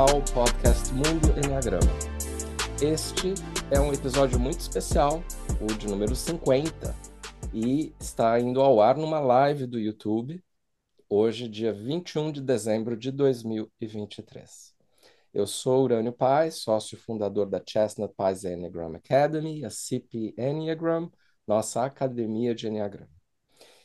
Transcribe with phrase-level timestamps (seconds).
[0.00, 1.92] ao podcast Mundo Enneagrama.
[2.80, 3.34] Este
[3.70, 5.22] é um episódio muito especial,
[5.60, 6.96] o de número 50,
[7.52, 10.42] e está indo ao ar numa live do YouTube,
[11.06, 14.74] hoje, dia 21 de dezembro de 2023.
[15.34, 21.12] Eu sou Urânio Paz, sócio fundador da Chestnut Paz Enneagram Academy, a CP Enneagram,
[21.46, 23.06] nossa academia de Enneagram.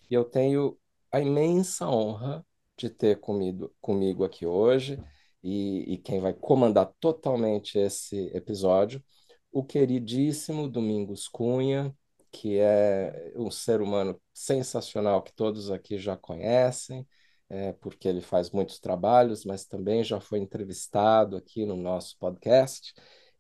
[0.10, 0.78] E eu tenho
[1.12, 2.46] a imensa honra
[2.78, 4.98] de ter comido, comigo aqui hoje
[5.46, 9.04] e, e quem vai comandar totalmente esse episódio,
[9.52, 11.96] o queridíssimo Domingos Cunha,
[12.32, 17.08] que é um ser humano sensacional que todos aqui já conhecem,
[17.48, 22.92] é, porque ele faz muitos trabalhos, mas também já foi entrevistado aqui no nosso podcast,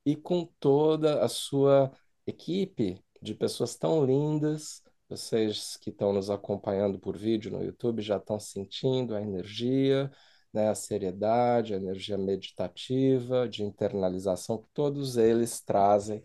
[0.05, 1.91] e com toda a sua
[2.27, 8.17] equipe de pessoas tão lindas vocês que estão nos acompanhando por vídeo no YouTube já
[8.17, 10.11] estão sentindo a energia,
[10.55, 16.23] né, a seriedade, a energia meditativa, de internalização que todos eles trazem.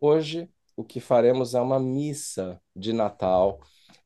[0.00, 3.60] Hoje, o que faremos é uma missa de Natal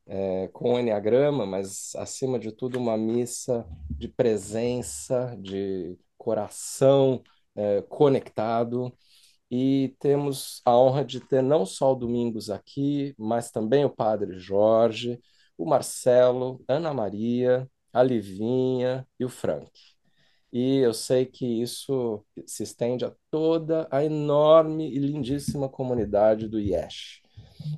[0.06, 7.22] é, com o Enneagrama, mas acima de tudo, uma missa de presença, de coração
[7.56, 8.92] é, conectado
[9.50, 14.38] e temos a honra de ter não só o Domingos aqui, mas também o Padre
[14.38, 15.20] Jorge,
[15.56, 19.70] o Marcelo, Ana Maria, a Livinha e o Frank.
[20.52, 26.60] E eu sei que isso se estende a toda a enorme e lindíssima comunidade do
[26.60, 27.22] IESH.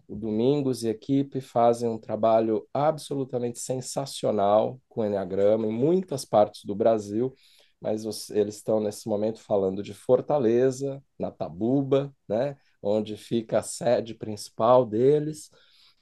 [0.08, 6.24] O Domingos e a equipe fazem um trabalho absolutamente sensacional com o Enneagrama em muitas
[6.24, 7.34] partes do Brasil
[7.80, 14.14] mas eles estão nesse momento falando de Fortaleza, na Tabuba, né, onde fica a sede
[14.14, 15.50] principal deles,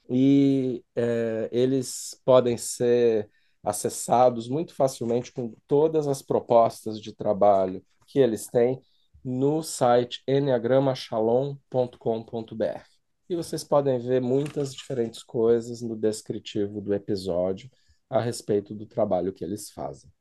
[0.09, 3.29] e é, eles podem ser
[3.65, 8.79] acessados muito facilmente com todas as propostas de trabalho que eles têm
[9.23, 12.95] no site enneagramachalon.com.br.
[13.27, 17.69] E vocês podem ver muitas diferentes coisas no descritivo do episódio
[18.07, 20.11] a respeito do trabalho que eles fazem.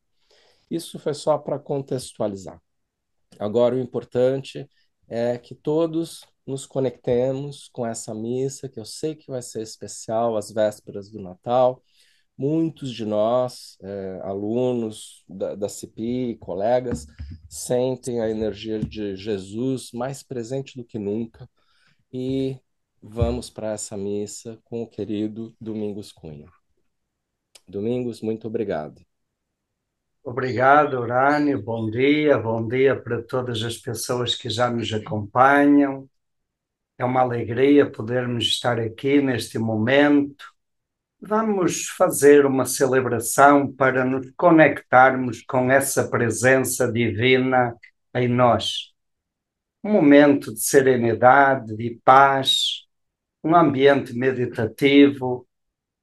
[0.71, 2.59] Isso foi só para contextualizar.
[3.39, 4.67] Agora, o importante
[5.07, 10.37] é que todos nos conectemos com essa missa, que eu sei que vai ser especial,
[10.37, 11.83] às vésperas do Natal.
[12.37, 17.07] Muitos de nós, é, alunos da, da CPI, colegas,
[17.49, 21.49] sentem a energia de Jesus mais presente do que nunca.
[22.13, 22.59] E
[23.03, 26.49] vamos para essa missa com o querido Domingos Cunha.
[27.69, 29.05] Domingos, muito obrigado.
[30.23, 31.63] Obrigado, Urânio.
[31.63, 36.09] Bom dia, bom dia para todas as pessoas que já nos acompanham.
[36.99, 40.54] É uma alegria podermos estar aqui neste momento.
[41.27, 47.75] Vamos fazer uma celebração para nos conectarmos com essa presença divina
[48.15, 48.93] em nós.
[49.83, 52.83] Um momento de serenidade, de paz,
[53.43, 55.47] um ambiente meditativo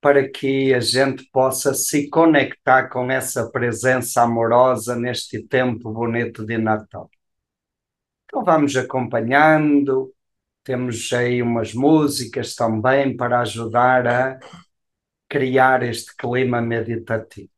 [0.01, 6.57] para que a gente possa se conectar com essa presença amorosa neste tempo bonito de
[6.57, 7.11] Natal.
[8.25, 10.11] Então vamos acompanhando,
[10.63, 14.39] temos aí umas músicas também para ajudar a
[15.31, 17.49] criar este clima meditativo.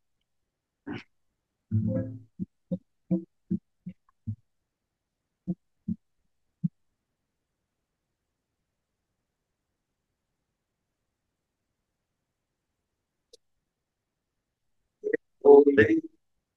[15.42, 16.02] poder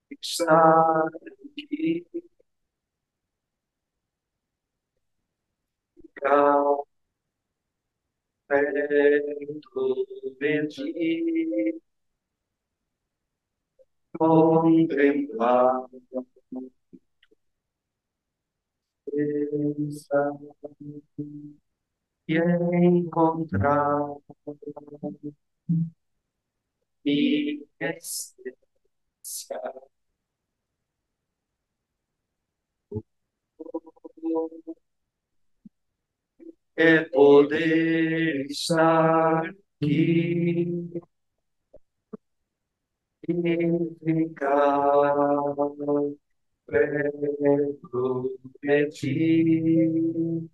[0.09, 1.07] estar
[1.57, 2.05] aqui.
[8.47, 10.05] Perto
[10.39, 11.79] de ti,
[14.17, 15.87] contemplar
[22.27, 22.35] e
[22.73, 24.17] encontrar
[27.03, 29.61] minha essência
[36.77, 39.41] é poder estar
[39.81, 40.89] aqui
[43.27, 44.93] e ficar
[46.67, 50.49] perto de ti,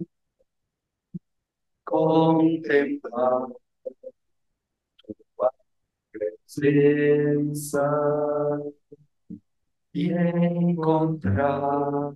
[1.86, 3.48] contemplar
[6.56, 7.82] presença
[9.94, 12.14] e encontrar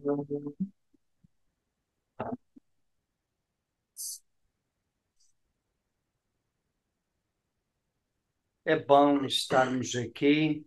[8.68, 10.66] É bom estarmos aqui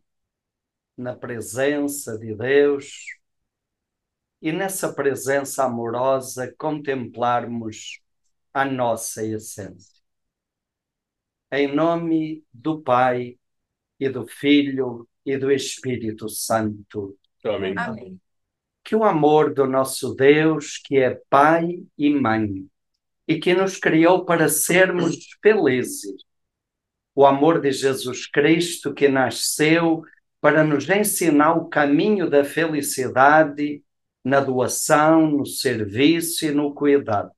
[0.97, 3.05] na presença de Deus
[4.41, 8.01] e nessa presença amorosa contemplarmos
[8.55, 10.03] a nossa essência.
[11.53, 13.39] Em nome do Pai
[13.99, 17.19] e do Filho e do Espírito Santo.
[17.45, 17.75] Amém.
[17.77, 18.19] Amém.
[18.83, 22.67] Que o amor do nosso Deus, que é Pai e Mãe,
[23.29, 26.30] e que nos criou para sermos felizes,
[27.21, 30.03] o amor de Jesus Cristo, que nasceu
[30.41, 33.85] para nos ensinar o caminho da felicidade
[34.25, 37.31] na doação, no serviço e no cuidado.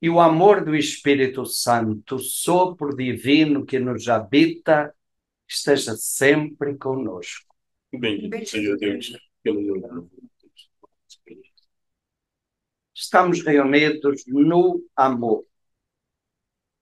[0.00, 4.94] E o amor do Espírito Santo, sopro divino que nos habita,
[5.48, 7.52] esteja sempre conosco.
[7.92, 10.08] Bendito seja Deus pelo meu
[12.94, 15.44] Estamos reunidos no amor.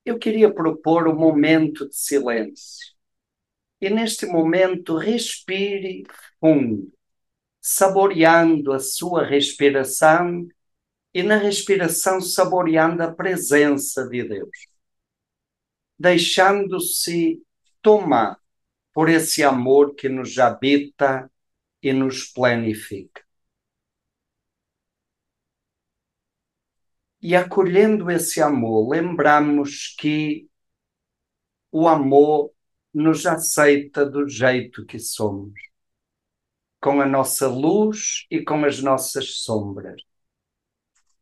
[0.04, 2.92] Eu queria propor um momento de silêncio.
[3.80, 6.04] E neste momento, respire
[6.40, 6.92] fundo,
[7.60, 10.46] saboreando a sua respiração
[11.14, 14.68] e na respiração saboreando a presença de Deus,
[15.98, 17.42] deixando-se
[17.80, 18.38] tomar
[18.92, 21.30] por esse amor que nos habita
[21.82, 23.22] e nos planifica.
[27.22, 30.48] E acolhendo esse amor, lembramos que
[31.70, 32.52] o amor
[32.92, 35.54] nos aceita do jeito que somos,
[36.80, 40.02] com a nossa luz e com as nossas sombras.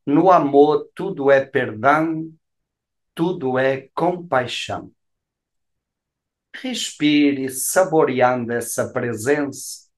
[0.06, 2.32] No amor, tudo é perdão,
[3.14, 4.91] tudo é compaixão.
[6.55, 9.89] Respire, saboreando essa presença.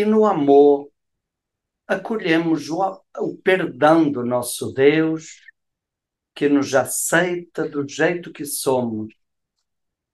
[0.00, 0.90] E no amor,
[1.86, 5.42] acolhemos o, o perdão do nosso Deus,
[6.34, 9.12] que nos aceita do jeito que somos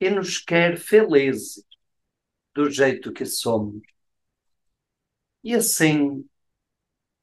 [0.00, 1.64] e nos quer felizes
[2.52, 3.80] do jeito que somos.
[5.44, 6.28] E assim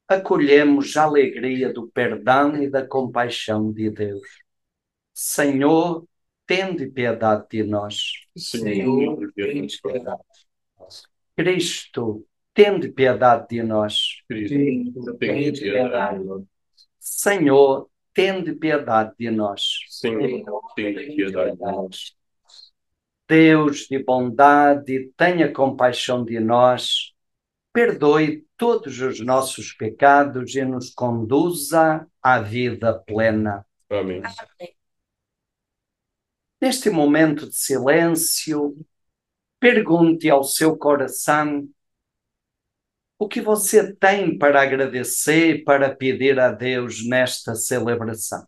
[0.07, 4.41] acolhemos a alegria do perdão e da compaixão de Deus.
[5.13, 6.07] Senhor,
[6.47, 8.25] tende piedade de nós.
[8.37, 11.03] Senhor, tende piedade de nós.
[11.35, 14.21] Cristo, tende piedade de nós.
[14.27, 14.55] Cristo,
[15.17, 16.43] tende piedade de nós.
[16.99, 19.61] Senhor, tende piedade de nós.
[19.89, 22.15] Senhor, tende piedade de nós.
[23.27, 27.13] Deus de bondade, tenha compaixão de nós,
[27.71, 33.65] perdoe todos os nossos pecados e nos conduza à vida plena.
[33.89, 34.21] Amém.
[36.61, 38.77] Neste momento de silêncio,
[39.59, 41.67] pergunte ao seu coração
[43.23, 48.45] o que você tem para agradecer para pedir a Deus nesta celebração.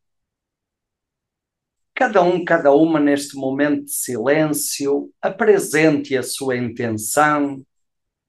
[1.94, 7.66] Cada um, cada uma, neste momento de silêncio, apresente a sua intenção,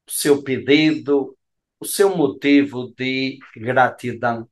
[0.07, 1.37] o seu pedido,
[1.81, 4.49] o seu motivo de gratidão.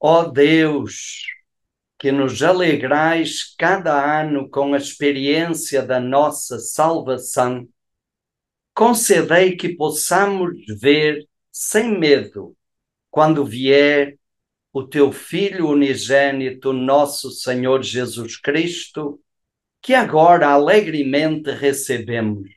[0.00, 1.24] Ó Deus,
[1.98, 7.68] que nos alegrais cada ano com a experiência da nossa salvação,
[8.72, 12.56] concedei que possamos ver sem medo,
[13.10, 14.16] quando vier
[14.72, 19.20] o teu Filho unigênito, nosso Senhor Jesus Cristo,
[19.82, 22.48] que agora alegremente recebemos.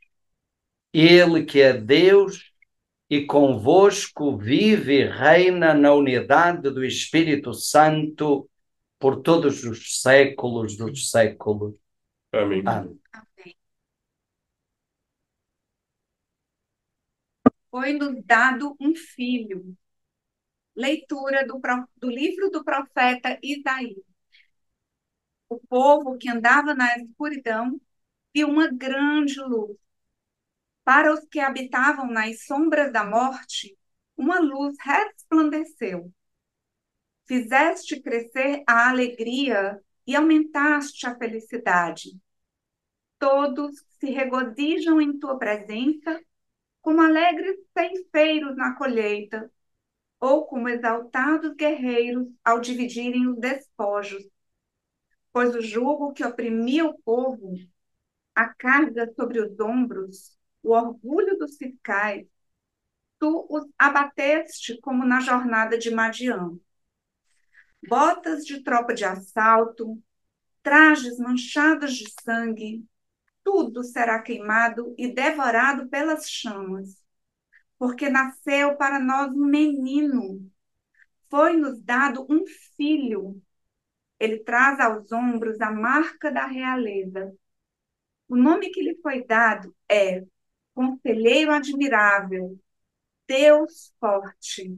[0.94, 2.51] Ele que é Deus
[3.12, 8.50] e convosco vive e reina na unidade do Espírito Santo
[8.98, 11.76] por todos os séculos dos séculos.
[12.32, 12.64] Amém.
[12.66, 12.98] Amém.
[17.70, 19.76] Foi-nos dado um filho.
[20.74, 21.60] Leitura do,
[21.98, 24.06] do livro do profeta Isaías.
[25.50, 27.78] O povo que andava na escuridão
[28.34, 29.76] viu uma grande luz.
[30.84, 33.78] Para os que habitavam nas sombras da morte,
[34.18, 36.12] uma luz resplandeceu.
[37.26, 42.10] Fizeste crescer a alegria e aumentaste a felicidade.
[43.20, 46.20] Todos se regozijam em tua presença,
[46.82, 49.52] como alegres ceifeiros na colheita,
[50.20, 54.24] ou como exaltados guerreiros ao dividirem os despojos.
[55.32, 57.56] Pois o jugo que oprimia o povo
[58.36, 62.28] a carga sobre os ombros, o orgulho dos fiscais,
[63.20, 66.58] tu os abateste como na jornada de Madian.
[67.88, 70.02] Botas de tropa de assalto,
[70.64, 72.86] trajes manchados de sangue,
[73.44, 77.02] tudo será queimado e devorado pelas chamas.
[77.78, 80.52] Porque nasceu para nós um menino,
[81.30, 83.42] foi-nos dado um filho.
[84.20, 87.34] Ele traz aos ombros a marca da realeza.
[88.28, 90.24] O nome que lhe foi dado é
[90.74, 92.60] Conselheiro Admirável,
[93.28, 94.78] Deus Forte,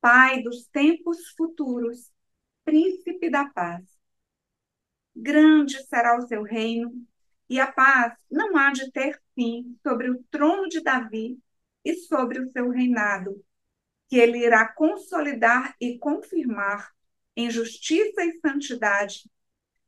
[0.00, 2.10] Pai dos tempos futuros,
[2.64, 3.84] Príncipe da Paz.
[5.14, 6.92] Grande será o seu reino,
[7.48, 11.38] e a paz não há de ter fim sobre o trono de Davi
[11.84, 13.42] e sobre o seu reinado,
[14.08, 16.92] que ele irá consolidar e confirmar
[17.36, 19.30] em justiça e santidade,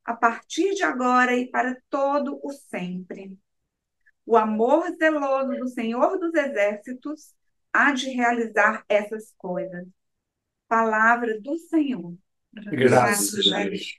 [0.05, 3.37] a partir de agora e para todo o sempre.
[4.29, 7.35] O amor zeloso do Senhor dos Exércitos
[7.73, 9.89] há de realizar essas coisas.
[10.69, 12.15] Palavra do Senhor.
[12.53, 13.95] Graças a Deus.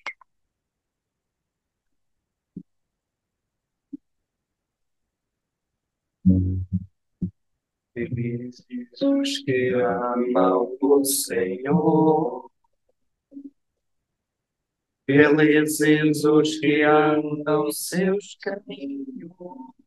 [7.95, 12.51] Felizes os que amam o Senhor.
[15.07, 19.78] Felizes os que andam seus caminhos.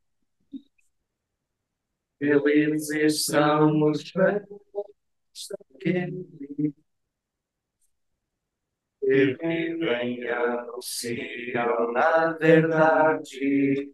[2.22, 4.04] Felizes são os
[5.48, 6.72] daquele que
[9.02, 13.92] vivem e anunciam na verdade.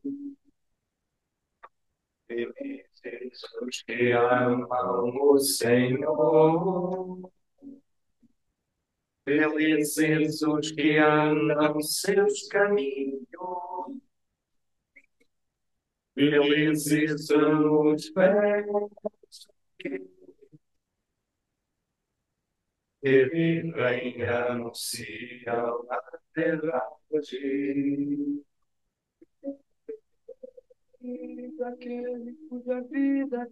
[2.26, 7.32] Felizes os que amam o Senhor.
[9.24, 14.07] Felizes os que andam seus caminhos.
[16.18, 18.90] Felizes são os velhos
[19.78, 20.02] que
[23.04, 26.88] e anunciam a verdade.
[31.56, 33.48] Daquele cuja vida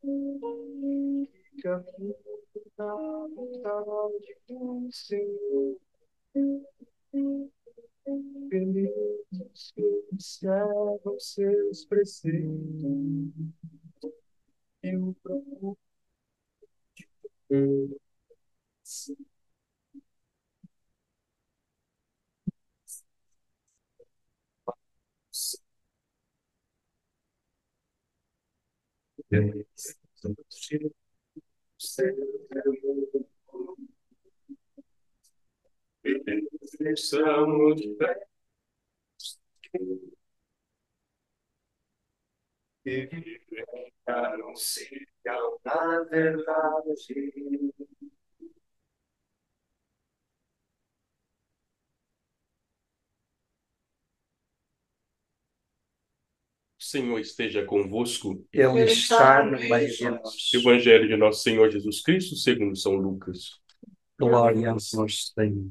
[0.00, 1.28] que
[1.60, 2.14] caminho
[2.76, 2.94] da
[3.34, 5.76] vontade do Senhor.
[9.48, 13.34] Felizes que observam seus preceitos
[14.82, 15.76] e o procuram.
[36.80, 37.80] Estamos
[45.64, 46.94] na verdade.
[56.78, 58.46] Senhor esteja convosco.
[58.50, 60.50] Ele está no meio de nós.
[60.54, 63.60] Evangelho de nosso Senhor Jesus Cristo, segundo São Lucas.
[64.18, 65.70] Glória a vós, Senhor.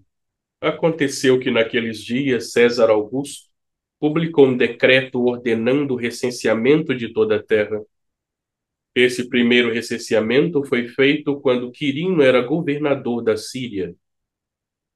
[0.61, 3.49] Aconteceu que naqueles dias César Augusto
[4.00, 7.82] publicou um decreto ordenando o recenseamento de toda a terra.
[8.96, 13.96] Esse primeiro recenseamento foi feito quando Quirino era governador da Síria.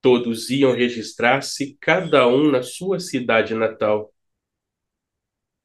[0.02, 4.12] Todos iam registrar-se, cada um na sua cidade natal.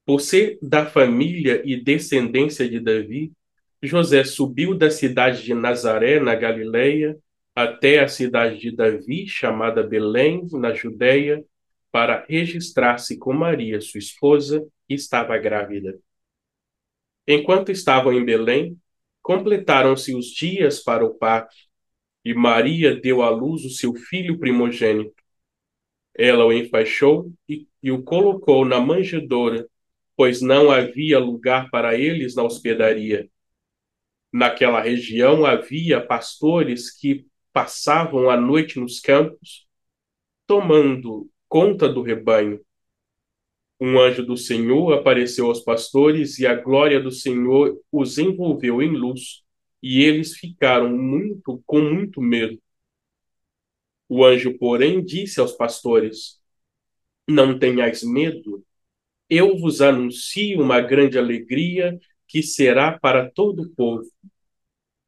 [0.05, 3.33] Por ser da família e descendência de Davi,
[3.83, 7.19] José subiu da cidade de Nazaré, na Galileia,
[7.55, 11.43] até a cidade de Davi, chamada Belém, na Judéia,
[11.90, 15.99] para registrar-se com Maria, sua esposa, que estava grávida.
[17.26, 18.78] Enquanto estavam em Belém,
[19.23, 21.57] completaram-se os dias para o parto,
[22.25, 25.14] e Maria deu à luz o seu filho primogênito.
[26.14, 29.69] Ela o enfaixou e, e o colocou na manjedoura
[30.16, 33.28] pois não havia lugar para eles na hospedaria.
[34.33, 39.66] Naquela região havia pastores que passavam a noite nos campos,
[40.47, 42.60] tomando conta do rebanho.
[43.80, 48.94] Um anjo do Senhor apareceu aos pastores e a glória do Senhor os envolveu em
[48.94, 49.42] luz,
[49.82, 52.60] e eles ficaram muito com muito medo.
[54.06, 56.38] O anjo, porém, disse aos pastores:
[57.26, 58.62] Não tenhais medo,
[59.26, 61.98] eu vos anuncio uma grande alegria
[62.28, 64.04] que será para todo o povo.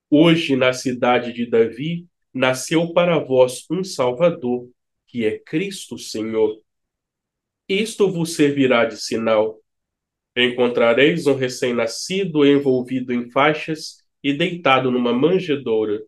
[0.09, 4.67] Hoje, na cidade de Davi, nasceu para vós um Salvador,
[5.09, 6.61] que é Cristo Senhor.
[7.69, 9.61] Isto vos servirá de sinal.
[10.37, 16.01] Encontrareis um recém-nascido envolvido em faixas e deitado numa manjedoura.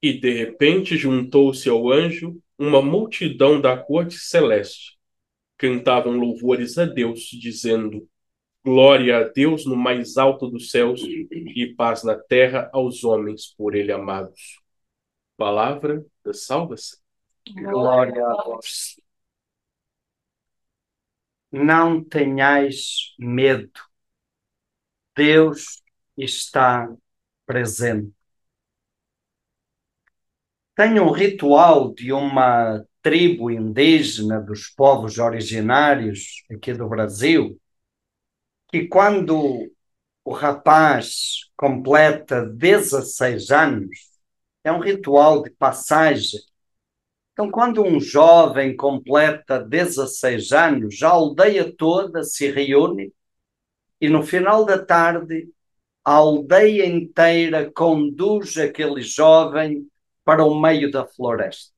[0.00, 4.96] E de repente juntou-se ao anjo uma multidão da corte celeste.
[5.58, 8.08] Cantavam louvores a Deus, dizendo:
[8.64, 13.74] Glória a Deus no mais alto dos céus e paz na terra aos homens por
[13.74, 14.60] ele amados.
[15.36, 17.03] Palavra da salvação.
[17.52, 18.96] Glória a vós.
[21.50, 23.80] Não tenhais medo.
[25.16, 25.82] Deus
[26.16, 26.88] está
[27.46, 28.12] presente.
[30.74, 37.60] Tem um ritual de uma tribo indígena dos povos originários aqui do Brasil,
[38.70, 39.70] que quando
[40.24, 43.98] o rapaz completa 16 anos,
[44.64, 46.40] é um ritual de passagem.
[47.34, 53.12] Então, quando um jovem completa 16 anos, a aldeia toda se reúne
[54.00, 55.48] e no final da tarde
[56.04, 59.90] a aldeia inteira conduz aquele jovem
[60.24, 61.74] para o meio da floresta.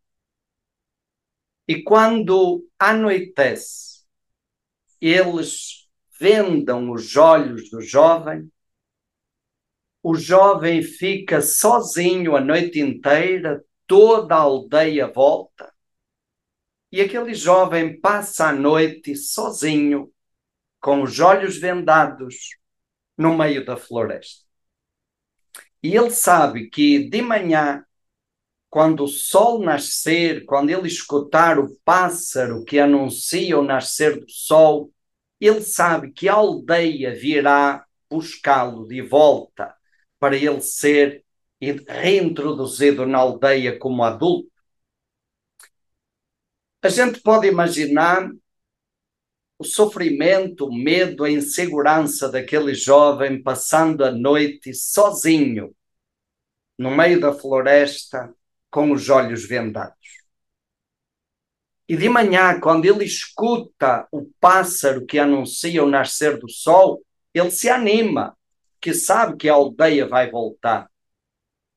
[1.67, 4.05] E quando anoitece,
[5.01, 5.89] eles
[6.21, 8.51] vendam os olhos do jovem,
[10.03, 15.73] o jovem fica sozinho a noite inteira, toda a aldeia volta,
[16.91, 20.13] e aquele jovem passa a noite sozinho,
[20.81, 22.51] com os olhos vendados,
[23.19, 24.45] no meio da floresta.
[25.83, 27.87] E ele sabe que de manhã
[28.77, 34.93] quando o sol nascer, quando ele escutar o pássaro que anuncia o nascer do sol,
[35.41, 39.75] ele sabe que a aldeia virá buscá-lo de volta
[40.19, 41.25] para ele ser
[41.61, 44.51] reintroduzido na aldeia como adulto.
[46.83, 48.31] A gente pode imaginar
[49.59, 55.75] o sofrimento, o medo, a insegurança daquele jovem passando a noite sozinho
[56.79, 58.35] no meio da floresta
[58.71, 59.97] com os olhos vendados.
[61.89, 67.51] E de manhã, quando ele escuta o pássaro que anuncia o nascer do sol, ele
[67.51, 68.37] se anima,
[68.81, 70.91] que sabe que a aldeia vai voltar.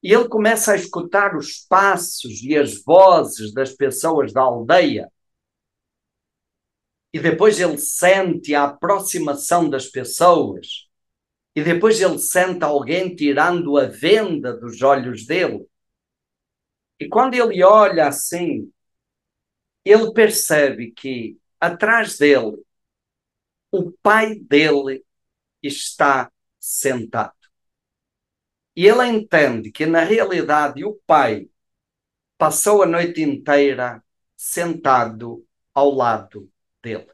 [0.01, 5.11] E ele começa a escutar os passos e as vozes das pessoas da aldeia.
[7.11, 10.87] E depois ele sente a aproximação das pessoas.
[11.55, 15.65] E depois ele sente alguém tirando a venda dos olhos dele.
[16.99, 18.71] E quando ele olha assim,
[19.83, 22.57] ele percebe que atrás dele,
[23.71, 25.03] o pai dele
[25.61, 27.38] está sentado.
[28.79, 31.49] E ele entende que, na realidade, o pai
[32.37, 34.01] passou a noite inteira
[34.37, 36.49] sentado ao lado
[36.81, 37.11] dele.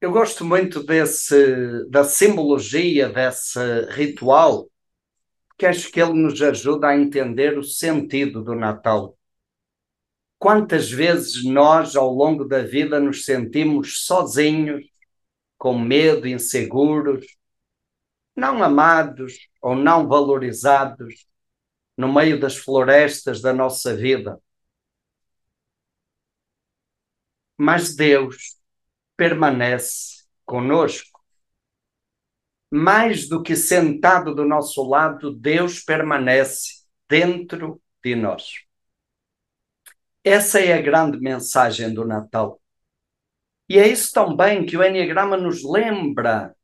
[0.00, 4.70] Eu gosto muito desse, da simbologia desse ritual,
[5.58, 9.18] que acho que ele nos ajuda a entender o sentido do Natal.
[10.38, 14.86] Quantas vezes nós, ao longo da vida, nos sentimos sozinhos,
[15.58, 17.26] com medo, inseguros,
[18.34, 21.26] não amados ou não valorizados
[21.96, 24.40] no meio das florestas da nossa vida.
[27.56, 28.56] Mas Deus
[29.16, 31.20] permanece conosco.
[32.70, 38.64] Mais do que sentado do nosso lado, Deus permanece dentro de nós.
[40.22, 42.60] Essa é a grande mensagem do Natal.
[43.68, 46.54] E é isso também que o Enneagrama nos lembra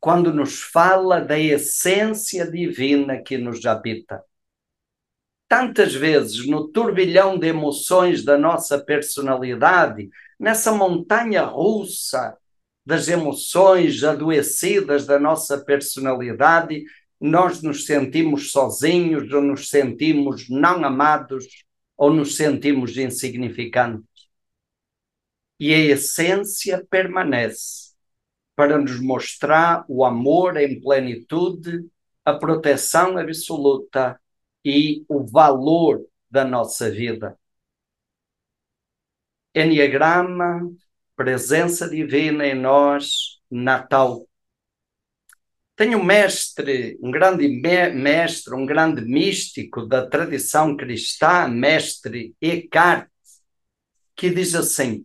[0.00, 4.22] quando nos fala da essência divina que nos habita.
[5.48, 12.36] Tantas vezes, no turbilhão de emoções da nossa personalidade, nessa montanha russa
[12.84, 16.84] das emoções adoecidas da nossa personalidade,
[17.20, 21.46] nós nos sentimos sozinhos ou nos sentimos não amados
[21.96, 24.13] ou nos sentimos insignificantes.
[25.58, 27.94] E a essência permanece
[28.56, 31.88] para nos mostrar o amor em plenitude,
[32.24, 34.20] a proteção absoluta
[34.64, 37.38] e o valor da nossa vida.
[39.54, 40.72] Enneagrama,
[41.16, 44.26] presença divina em nós, Natal.
[45.76, 53.08] Tenho um mestre, um grande mestre, um grande místico da tradição cristã, mestre Eckhart,
[54.14, 55.04] que diz assim: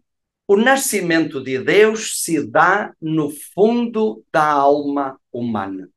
[0.49, 5.87] o nascimento de Deus se dá no fundo da alma humana.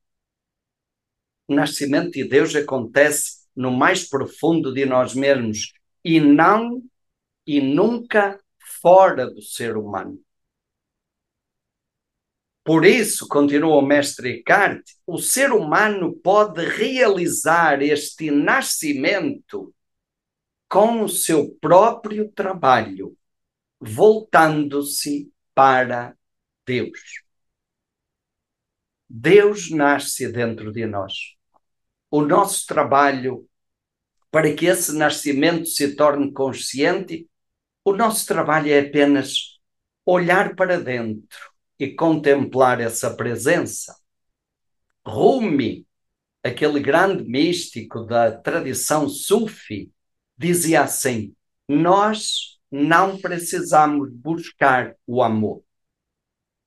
[1.49, 5.73] O nascimento de Deus acontece no mais profundo de nós mesmos,
[6.05, 6.83] e não
[7.47, 8.39] e nunca
[8.83, 10.21] fora do ser humano.
[12.63, 19.75] Por isso, continua o mestre Eckhart, o ser humano pode realizar este nascimento
[20.69, 23.17] com o seu próprio trabalho,
[23.83, 26.17] voltando-se para
[26.65, 27.23] Deus.
[29.09, 31.35] Deus nasce dentro de nós.
[32.09, 33.49] O nosso trabalho
[34.31, 37.29] para que esse nascimento se torne consciente,
[37.85, 39.61] o nosso trabalho é apenas
[40.07, 43.95] olhar para dentro e contemplar essa presença.
[45.05, 45.87] Rumi,
[46.43, 49.93] aquele grande místico da tradição sufi,
[50.39, 51.35] dizia assim:
[51.69, 55.63] Nós não precisamos buscar o amor.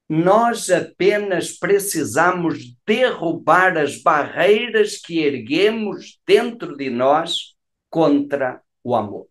[0.08, 7.56] Nós apenas precisamos derrubar as barreiras que erguemos dentro de nós
[7.90, 9.28] contra o amor.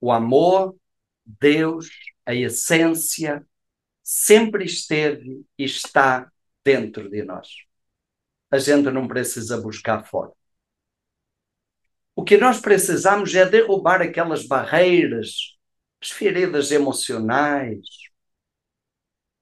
[0.00, 0.76] O amor,
[1.24, 1.88] Deus,
[2.24, 3.44] a essência,
[4.04, 6.30] sempre esteve e está
[6.64, 7.48] dentro de nós.
[8.48, 10.30] A gente não precisa buscar fora.
[12.18, 15.54] O que nós precisamos é derrubar aquelas barreiras,
[16.00, 17.86] as feridas emocionais,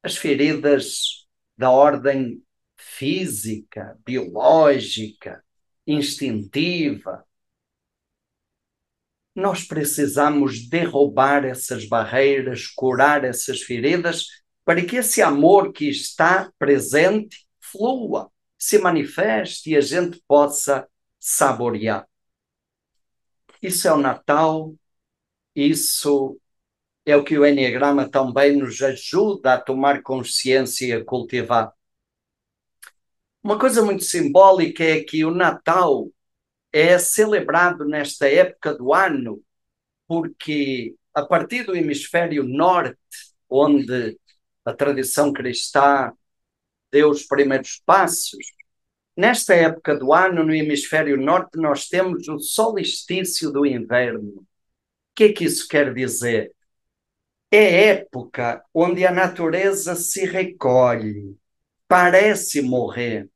[0.03, 1.25] as feridas
[1.57, 2.43] da ordem
[2.77, 5.45] física, biológica,
[5.87, 7.25] instintiva.
[9.37, 14.27] Nós precisamos derrubar essas barreiras, curar essas feridas
[14.65, 20.89] para que esse amor que está presente flua, se manifeste e a gente possa
[21.21, 22.05] saborear.
[23.65, 24.75] Isso é o Natal,
[25.57, 26.39] isso
[27.07, 31.73] é o que o Enneagrama também nos ajuda a tomar consciência e a cultivar.
[33.43, 36.11] Uma coisa muito simbólica é que o Natal
[36.73, 39.43] é celebrado nesta época do ano,
[40.07, 42.99] porque a partir do hemisfério norte,
[43.49, 44.19] onde
[44.65, 46.13] a tradição cristã
[46.93, 48.54] deu os primeiros passos.
[49.17, 54.41] Nesta época do ano, no hemisfério norte, nós temos o solstício do inverno.
[54.41, 54.47] O
[55.15, 56.53] que é que isso quer dizer?
[57.51, 61.37] É época onde a natureza se recolhe,
[61.87, 63.29] parece morrer,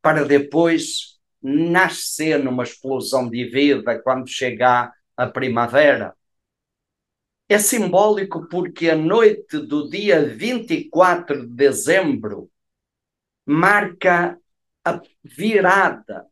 [0.00, 6.14] para depois nascer numa explosão de vida quando chegar a primavera.
[7.48, 12.50] É simbólico porque a noite do dia 24 de dezembro
[13.44, 14.38] marca
[15.22, 16.26] virada.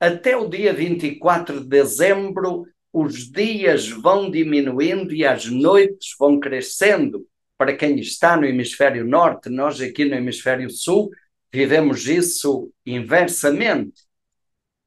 [0.00, 7.26] Até o dia 24 de dezembro, os dias vão diminuindo e as noites vão crescendo.
[7.56, 11.10] Para quem está no hemisfério norte, nós aqui no hemisfério sul
[11.52, 14.08] vivemos isso inversamente.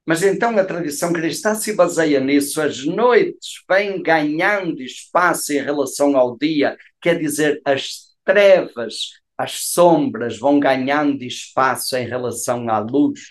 [0.06, 2.62] Mas então a tradição cristã se baseia nisso.
[2.62, 10.38] As noites vêm ganhando espaço em relação ao dia, quer dizer, as trevas, as sombras
[10.38, 13.22] vão ganhando espaço em relação à luz.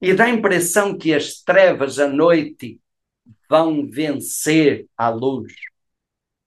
[0.00, 2.80] E dá a impressão que as trevas à noite
[3.50, 5.52] vão vencer a luz.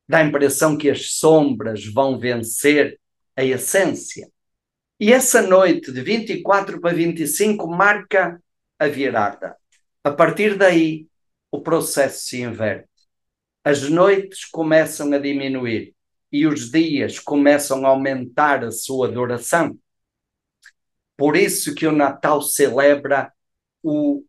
[0.09, 2.99] Dá a impressão que as sombras vão vencer
[3.35, 4.27] a essência.
[4.99, 8.41] E essa noite, de 24 para 25, marca
[8.79, 9.55] a virada.
[10.03, 11.07] A partir daí,
[11.51, 12.89] o processo se inverte.
[13.63, 15.94] As noites começam a diminuir
[16.31, 19.77] e os dias começam a aumentar a sua duração.
[21.17, 23.31] Por isso que o Natal celebra
[23.81, 24.23] o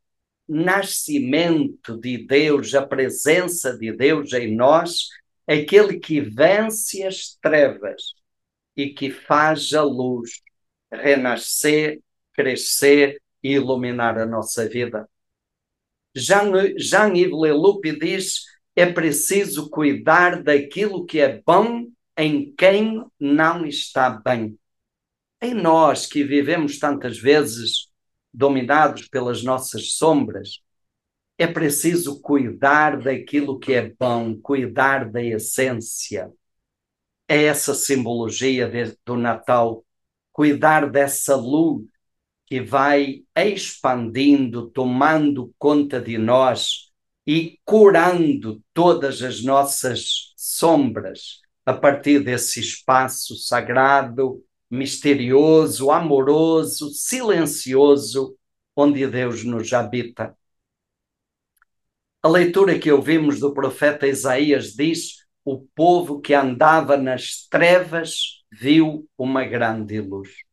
[0.49, 5.09] nascimento de Deus, a presença de Deus em nós,
[5.47, 8.15] aquele que vence as trevas
[8.77, 10.43] e que faz a luz
[10.93, 12.01] renascer,
[12.33, 15.09] crescer e iluminar a nossa vida.
[16.15, 18.45] Jean-Yves Leloup diz
[18.77, 24.59] é preciso cuidar daquilo que é bom em quem não está bem.
[25.41, 27.91] Em nós que vivemos tantas vezes
[28.33, 30.61] dominados pelas nossas sombras,
[31.39, 36.31] é preciso cuidar daquilo que é bom, cuidar da essência.
[37.27, 39.85] É essa simbologia de, do Natal,
[40.33, 41.87] cuidar dessa luz
[42.47, 46.86] que vai expandindo, tomando conta de nós
[47.27, 58.37] e curando todas as nossas sombras a partir desse espaço sagrado, misterioso, amoroso, silencioso,
[58.77, 60.37] onde Deus nos habita.
[62.23, 69.09] A leitura que ouvimos do profeta Isaías diz: O povo que andava nas trevas viu
[69.19, 70.47] uma grande luz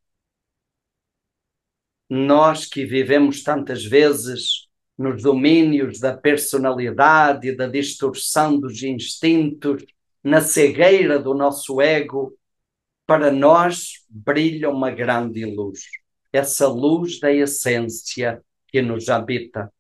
[2.14, 9.84] nós que vivemos tantas vezes nos domínios da personalidade e da distorção dos instintos,
[10.24, 12.38] na cegueira do nosso ego,
[13.06, 15.82] para nós brilha uma grande luz,
[16.32, 19.72] essa luz da essência que nos habita.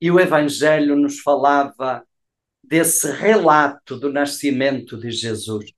[0.00, 2.04] E o Evangelho nos falava
[2.62, 5.72] desse relato do nascimento de Jesus.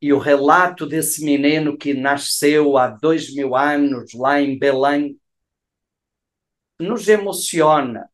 [0.00, 5.18] E o relato desse menino que nasceu há dois mil anos lá em Belém
[6.78, 8.08] nos emociona.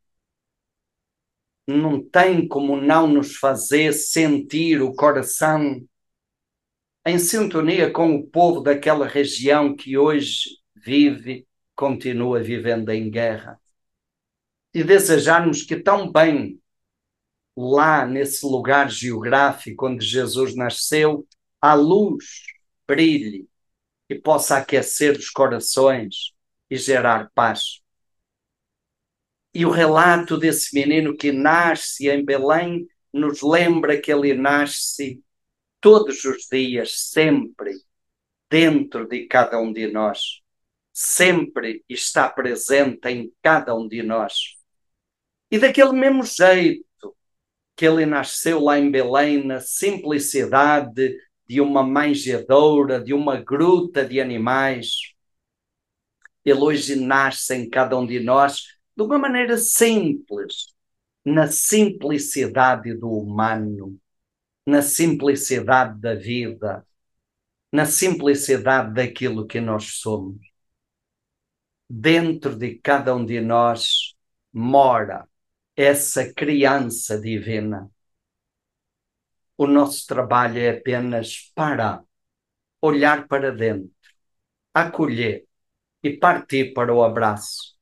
[1.66, 5.80] Não tem como não nos fazer sentir o coração
[7.04, 13.60] em sintonia com o povo daquela região que hoje vive, continua vivendo em guerra
[14.74, 16.60] e desejarmos que tão bem
[17.56, 21.26] lá nesse lugar geográfico onde Jesus nasceu,
[21.62, 22.42] a luz
[22.88, 23.48] brilhe
[24.08, 26.34] e possa aquecer os corações
[26.68, 27.80] e gerar paz.
[29.54, 35.22] E o relato desse menino que nasce em Belém nos lembra que ele nasce
[35.80, 37.72] todos os dias, sempre,
[38.50, 40.40] dentro de cada um de nós.
[40.92, 44.56] Sempre está presente em cada um de nós.
[45.50, 47.16] E daquele mesmo jeito
[47.76, 51.16] que ele nasceu lá em Belém, na simplicidade
[51.52, 55.12] de uma manjedoura, de uma gruta de animais,
[56.42, 60.72] ele hoje nasce em cada um de nós de uma maneira simples,
[61.22, 64.00] na simplicidade do humano,
[64.66, 66.86] na simplicidade da vida,
[67.70, 70.40] na simplicidade daquilo que nós somos.
[71.86, 74.14] Dentro de cada um de nós
[74.50, 75.28] mora
[75.76, 77.90] essa criança divina.
[79.62, 82.02] O nosso trabalho é apenas para
[82.80, 83.92] olhar para dentro,
[84.74, 85.46] acolher
[86.02, 87.76] e partir para o abraço,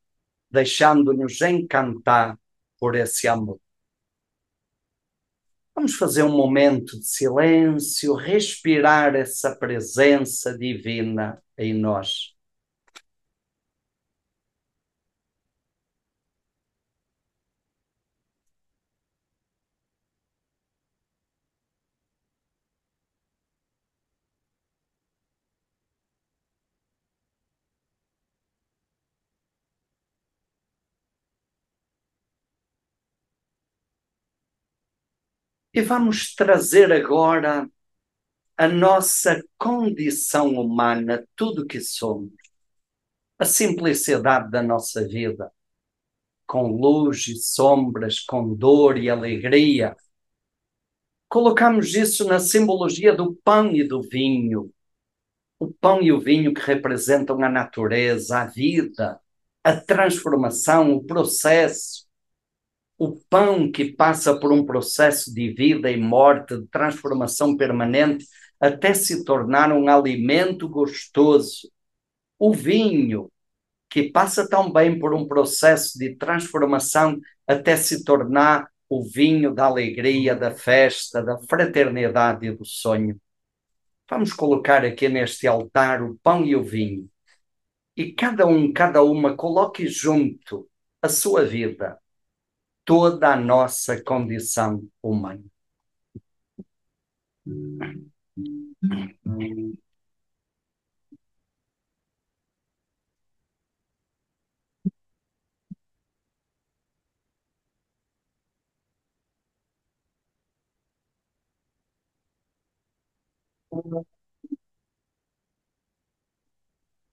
[0.50, 2.38] deixando-nos encantar
[2.78, 3.58] por esse amor.
[5.74, 12.34] Vamos fazer um momento de silêncio, respirar essa presença divina em nós.
[35.80, 37.66] E vamos trazer agora
[38.54, 42.34] a nossa condição humana, tudo que somos,
[43.38, 45.50] a simplicidade da nossa vida,
[46.46, 49.96] com luz e sombras, com dor e alegria.
[51.30, 54.70] Colocamos isso na simbologia do pão e do vinho.
[55.58, 59.18] O pão e o vinho que representam a natureza, a vida,
[59.64, 62.09] a transformação, o processo
[63.00, 68.26] o pão que passa por um processo de vida e morte, de transformação permanente,
[68.60, 71.72] até se tornar um alimento gostoso.
[72.38, 73.32] O vinho,
[73.88, 80.36] que passa também por um processo de transformação até se tornar o vinho da alegria,
[80.36, 83.18] da festa, da fraternidade e do sonho.
[84.10, 87.08] Vamos colocar aqui neste altar o pão e o vinho.
[87.96, 90.68] E cada um, cada uma, coloque junto
[91.00, 91.98] a sua vida,
[92.84, 95.44] toda a nossa condição humana.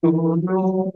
[0.01, 0.91] Tudo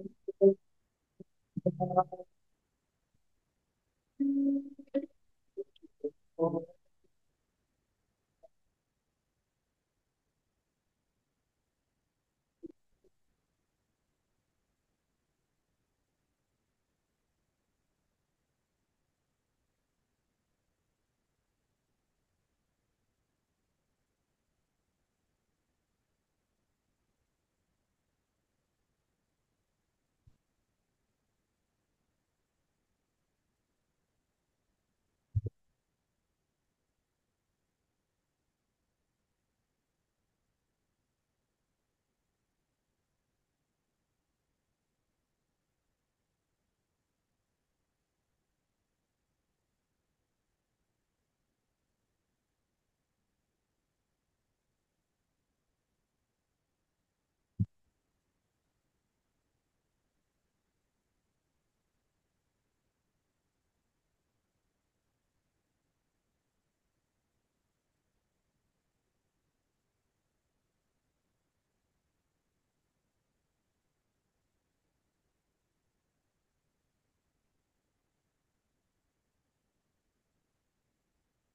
[6.40, 6.71] Oh.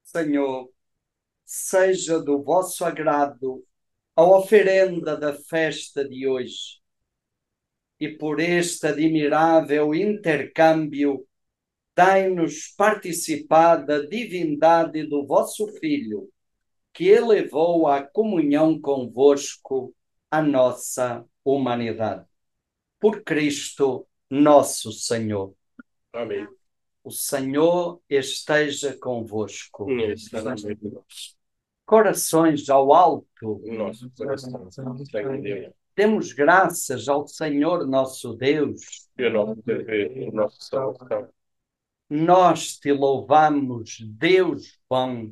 [0.07, 0.71] Senhor,
[1.45, 3.67] seja do vosso agrado
[4.15, 6.81] a oferenda da festa de hoje.
[7.99, 11.27] E por este admirável intercâmbio,
[11.95, 16.31] dai-nos participar da divindade do vosso Filho,
[16.95, 19.93] que elevou à comunhão convosco
[20.31, 22.25] a nossa humanidade.
[23.01, 25.53] Por Cristo, nosso Senhor.
[26.13, 26.47] Amém.
[27.07, 29.87] O Senhor esteja convosco.
[31.85, 33.63] Corações ao alto.
[33.65, 34.69] Nosso coração
[35.41, 35.73] Deus.
[35.95, 39.09] Demos graças ao Senhor nosso Deus.
[39.17, 41.29] E o nosso dever, o nosso salvação.
[42.11, 45.31] Nós te louvamos, Deus bom,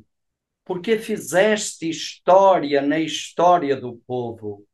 [0.63, 4.65] porque fizeste história na história do povo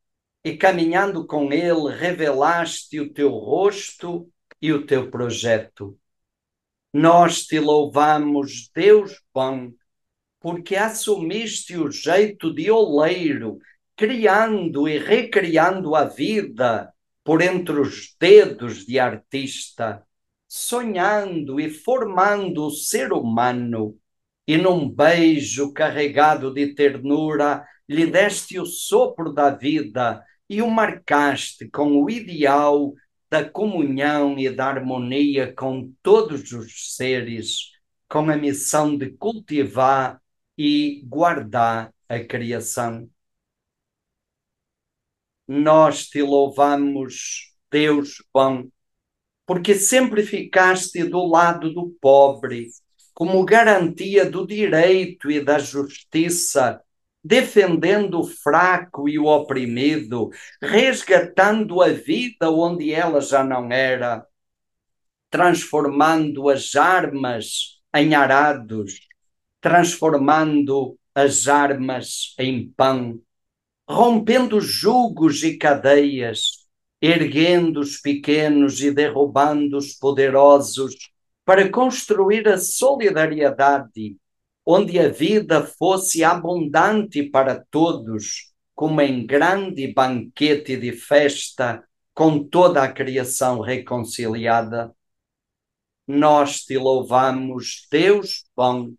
[0.45, 5.97] e caminhando com ele revelaste o teu rosto e o teu projeto.
[6.93, 9.71] Nós te louvamos, Deus bom,
[10.41, 13.60] porque assumiste o jeito de oleiro,
[13.95, 16.91] criando e recriando a vida
[17.23, 20.04] por entre os dedos de artista,
[20.49, 23.97] sonhando e formando o ser humano,
[24.45, 31.69] e num beijo carregado de ternura lhe deste o sopro da vida e o marcaste
[31.69, 32.93] com o ideal
[33.31, 37.71] da comunhão e da harmonia com todos os seres,
[38.09, 40.21] com a missão de cultivar
[40.57, 43.09] e guardar a criação.
[45.47, 48.67] Nós te louvamos, Deus bom,
[49.45, 52.67] porque sempre ficaste do lado do pobre,
[53.13, 56.81] como garantia do direito e da justiça,
[57.23, 60.29] defendendo o fraco e o oprimido,
[60.62, 64.25] resgatando a vida onde ela já não era,
[65.29, 69.07] transformando as armas em arados,
[69.60, 73.19] transformando as armas em pão,
[73.88, 76.67] rompendo julgos e cadeias,
[77.01, 80.95] erguendo os pequenos e derrubando os poderosos,
[81.43, 84.15] para construir a solidariedade,
[84.65, 92.84] onde a vida fosse abundante para todos, como em grande banquete de festa, com toda
[92.84, 94.93] a criação reconciliada.
[96.08, 98.93] Nós te louvamos, Deus bom,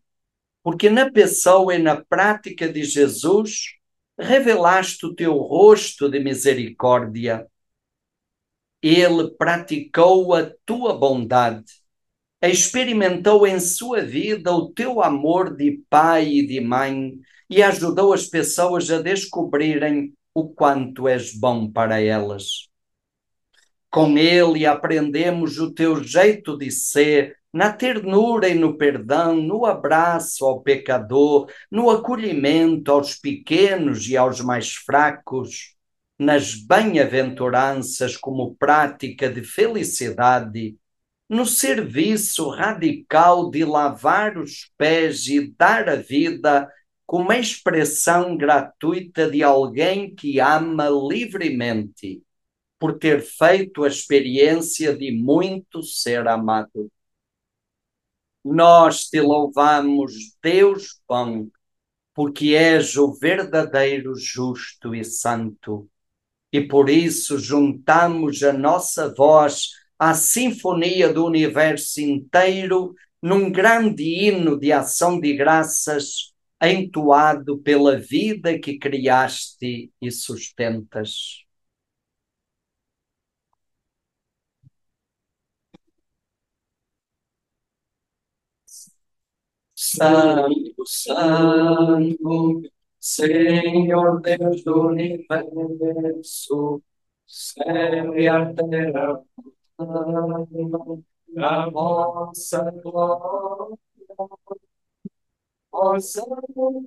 [0.62, 3.74] porque na pessoa e na prática de Jesus
[4.18, 7.46] revelaste o teu rosto de misericórdia.
[8.80, 11.81] Ele praticou a tua bondade,
[12.48, 17.12] experimentou em sua vida o teu amor de pai e de mãe
[17.48, 22.68] e ajudou as pessoas a descobrirem o quanto és bom para elas.
[23.90, 30.46] Com ele aprendemos o teu jeito de ser, na ternura e no perdão, no abraço
[30.46, 35.74] ao pecador, no acolhimento aos pequenos e aos mais fracos,
[36.18, 40.76] nas bem-aventuranças como prática de felicidade,
[41.32, 46.70] no serviço radical de lavar os pés e dar a vida
[47.06, 52.22] como expressão gratuita de alguém que ama livremente,
[52.78, 56.92] por ter feito a experiência de muito ser amado.
[58.44, 61.48] Nós te louvamos, Deus bom,
[62.12, 65.88] porque és o verdadeiro justo e santo.
[66.52, 74.58] E por isso juntamos a nossa voz à sinfonia do universo inteiro num grande hino
[74.58, 81.44] de ação de graças entoado pela vida que criaste e sustentas.
[89.74, 92.62] Santo, Santo,
[93.00, 96.82] Senhor Deus do universo,
[97.26, 99.22] céu e a terra,
[101.38, 103.78] a vossa glória,
[105.72, 106.84] ó Santo,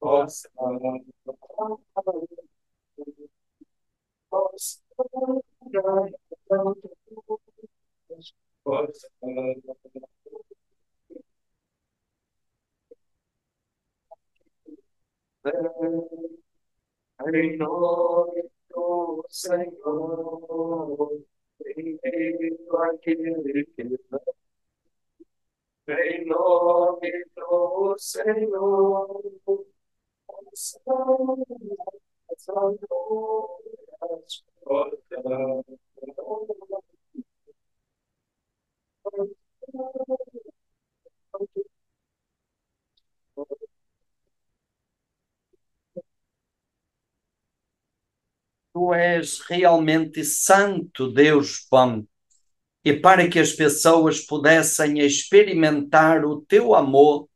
[0.00, 0.26] ó
[17.32, 21.22] Em nome Oh, Senhor,
[21.58, 23.84] bendito aquele que
[25.86, 29.64] vem nome do Senhor,
[30.54, 31.66] Senhor,
[32.32, 35.64] as glórias cortadas.
[48.72, 52.04] Tu és realmente santo, Deus bom.
[52.84, 57.28] E para que as pessoas pudessem experimentar o teu amor,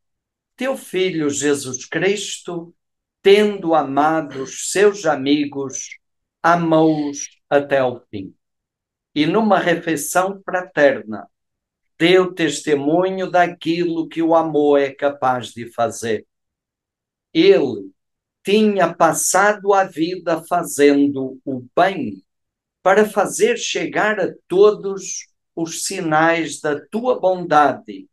[0.55, 2.73] teu filho Jesus Cristo,
[3.21, 5.97] tendo amado os seus amigos,
[6.41, 8.33] amou-os até o fim.
[9.13, 11.27] E numa refeição fraterna,
[11.97, 16.25] deu testemunho daquilo que o amor é capaz de fazer.
[17.33, 17.91] Ele
[18.45, 22.23] tinha passado a vida fazendo o bem
[22.83, 25.25] para fazer chegar a todos
[25.55, 28.07] os sinais da tua bondade,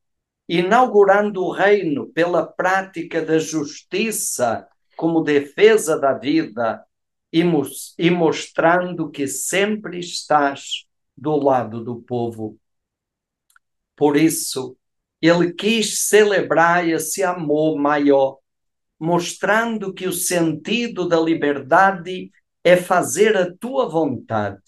[0.49, 4.67] inaugurando o reino pela prática da justiça
[4.97, 6.83] como defesa da vida
[7.31, 7.43] e,
[7.99, 12.59] e mostrando que sempre estás do lado do povo.
[13.95, 14.79] Por isso,
[15.21, 18.39] ele quis celebrar esse amor maior
[19.03, 22.31] mostrando que o sentido da liberdade
[22.63, 24.63] é fazer a tua vontade.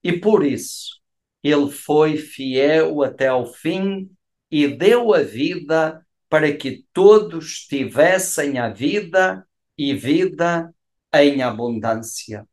[0.00, 1.00] E por isso,
[1.42, 4.08] ele foi fiel até ao fim
[4.48, 9.44] e deu a vida para que todos tivessem a vida
[9.76, 10.72] e vida
[11.12, 12.46] em abundância.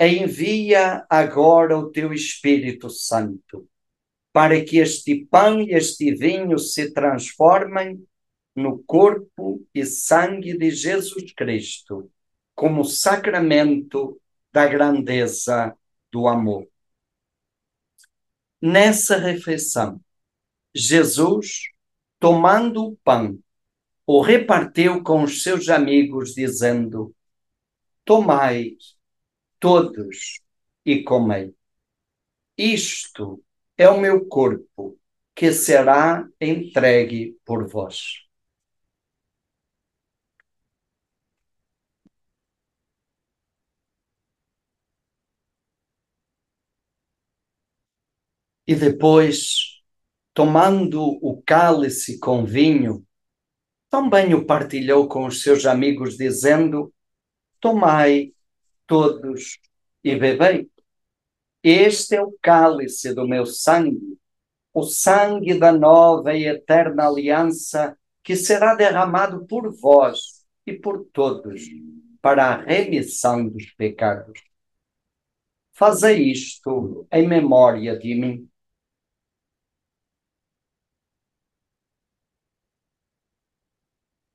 [0.00, 3.68] Envia agora o teu Espírito Santo,
[4.32, 8.04] para que este pão e este vinho se transformem
[8.54, 12.10] no corpo e sangue de Jesus Cristo,
[12.54, 14.20] como sacramento
[14.52, 15.76] da grandeza
[16.10, 16.68] do amor.
[18.60, 20.00] Nessa refeição,
[20.74, 21.70] Jesus,
[22.20, 23.38] tomando o pão,
[24.06, 27.14] o repartiu com os seus amigos, dizendo:
[28.04, 28.76] Tomai
[29.58, 30.40] todos
[30.84, 31.54] e comei.
[32.56, 33.42] Isto
[33.76, 34.98] é o meu corpo,
[35.34, 38.26] que será entregue por vós.
[48.66, 49.82] E depois,
[50.32, 53.04] tomando o cálice com vinho,
[53.90, 56.92] também o partilhou com os seus amigos, dizendo:
[57.60, 58.32] Tomai
[58.86, 59.58] todos
[60.02, 60.70] e bebei.
[61.62, 64.18] Este é o cálice do meu sangue,
[64.72, 71.62] o sangue da nova e eterna aliança que será derramado por vós e por todos
[72.20, 74.40] para a remissão dos pecados.
[75.72, 78.48] Fazei isto em memória de mim.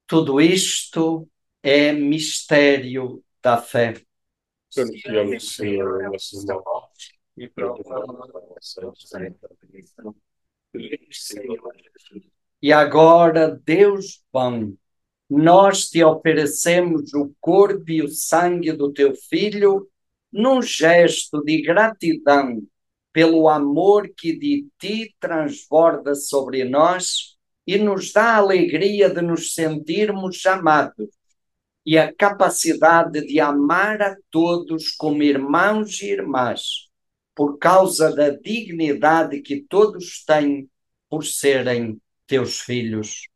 [0.08, 1.30] Tudo isto
[1.62, 4.02] é mistério da fé.
[4.74, 7.52] Confiamos, Senhor, em nossas mãos e
[12.62, 14.74] E agora, Deus bom,
[15.30, 19.90] nós te oferecemos o corpo e o sangue do teu Filho
[20.32, 22.62] num gesto de gratidão
[23.12, 27.37] pelo amor que de ti transborda sobre nós
[27.68, 31.10] e nos dá a alegria de nos sentirmos amados
[31.86, 36.90] e a capacidade de amar a todos como irmãos e irmãs,
[37.36, 40.70] por causa da dignidade que todos têm
[41.10, 43.28] por serem teus filhos.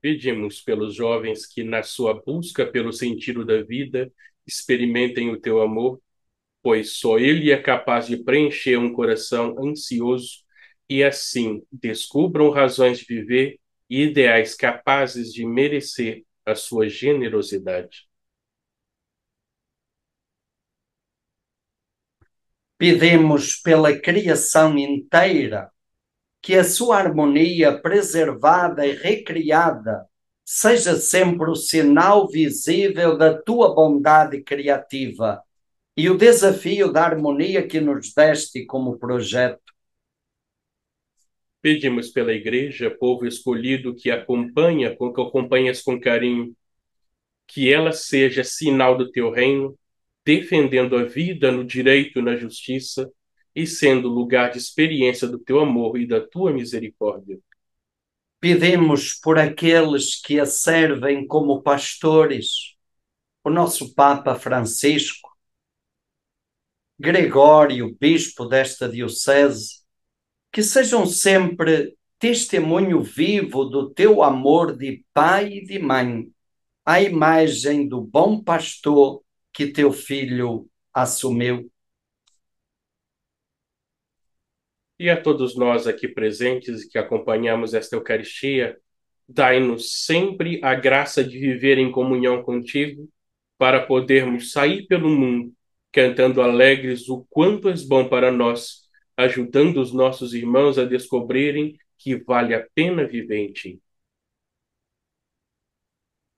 [0.00, 4.12] Pedimos pelos jovens que, na sua busca pelo sentido da vida,
[4.46, 6.00] experimentem o teu amor
[6.68, 10.44] pois só ele é capaz de preencher um coração ansioso
[10.86, 13.58] e assim descubram razões de viver
[13.88, 18.06] e ideais capazes de merecer a sua generosidade.
[22.76, 25.70] Pedimos pela criação inteira
[26.42, 30.06] que a sua harmonia preservada e recriada
[30.44, 35.42] seja sempre o sinal visível da tua bondade criativa
[35.98, 39.74] e o desafio da harmonia que nos deste como projeto.
[41.60, 46.54] Pedimos pela igreja, povo escolhido que acompanha, com que acompanhas com carinho,
[47.48, 49.76] que ela seja sinal do teu reino,
[50.24, 53.10] defendendo a vida no direito e na justiça
[53.52, 57.40] e sendo lugar de experiência do teu amor e da tua misericórdia.
[58.38, 62.76] Pedimos por aqueles que a servem como pastores,
[63.42, 65.27] o nosso Papa Francisco,
[66.98, 69.82] Gregório, bispo desta diocese,
[70.52, 76.32] que sejam sempre testemunho vivo do teu amor de pai e de mãe,
[76.84, 79.22] à imagem do bom pastor
[79.52, 81.70] que teu filho assumiu.
[84.98, 88.76] E a todos nós aqui presentes que acompanhamos esta Eucaristia,
[89.30, 93.06] Dai-nos sempre a graça de viver em comunhão contigo,
[93.58, 95.52] para podermos sair pelo mundo
[95.92, 102.16] cantando alegres o quanto és bom para nós, ajudando os nossos irmãos a descobrirem que
[102.16, 103.82] vale a pena viver em ti.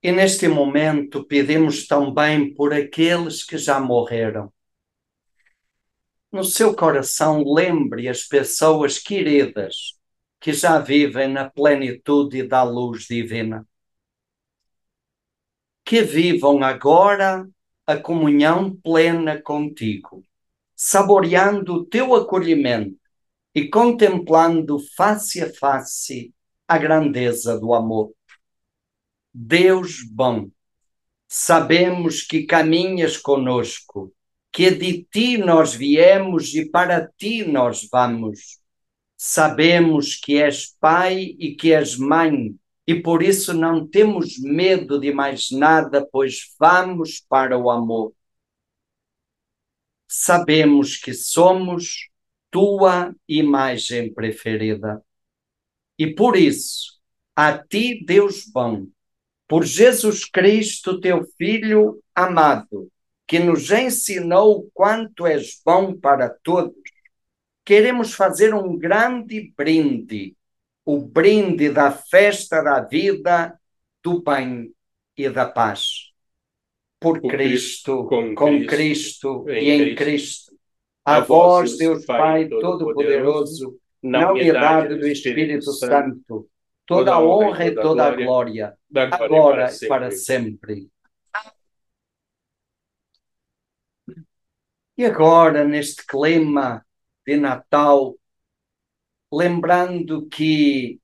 [0.02, 4.50] E neste momento pedimos também por aqueles que já morreram.
[6.32, 9.98] No seu coração, lembre as pessoas queridas
[10.40, 13.66] que já vivem na plenitude da luz divina.
[15.84, 17.46] Que vivam agora
[17.90, 20.24] a comunhão plena contigo,
[20.76, 22.96] saboreando o teu acolhimento
[23.52, 26.32] e contemplando face a face
[26.68, 28.12] a grandeza do amor.
[29.34, 30.48] Deus bom,
[31.26, 34.14] sabemos que caminhas conosco,
[34.52, 38.60] que de ti nós viemos e para ti nós vamos.
[39.16, 42.54] Sabemos que és pai e que és mãe,
[42.86, 48.12] e por isso não temos medo de mais nada, pois vamos para o amor.
[50.08, 52.08] Sabemos que somos
[52.50, 55.02] tua imagem preferida.
[55.98, 57.00] E por isso,
[57.36, 58.86] a ti, Deus bom,
[59.46, 62.90] por Jesus Cristo, teu Filho amado,
[63.26, 66.74] que nos ensinou quanto és bom para todos,
[67.64, 70.34] queremos fazer um grande brinde
[70.84, 73.58] o brinde da festa da vida,
[74.02, 74.72] do bem
[75.16, 76.10] e da paz.
[76.98, 80.54] Por, Por Cristo, com, com Cristo, Cristo e em Cristo.
[81.04, 86.48] A vós, Deus Pai Todo-Poderoso, na unidade do Espírito Santo,
[86.86, 90.90] toda a honra e toda a glória, agora e para sempre.
[94.96, 96.84] E agora, neste clima
[97.26, 98.14] de Natal,
[99.32, 101.00] lembrando que